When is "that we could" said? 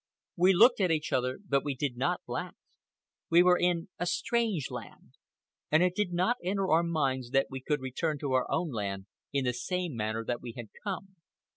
7.29-7.81